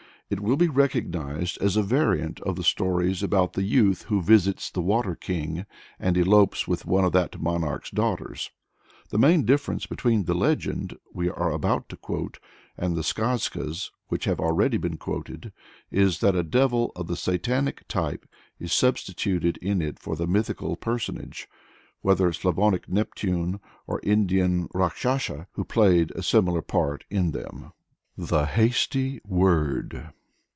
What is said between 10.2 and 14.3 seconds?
the "legend" we are about to quote, and the skazkas which